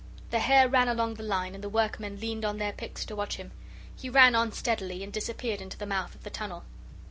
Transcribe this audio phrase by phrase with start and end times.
[0.31, 3.35] The hare ran along the line, and the workmen leaned on their picks to watch
[3.35, 3.51] him.
[3.95, 6.63] He ran on steadily and disappeared into the mouth of the tunnel.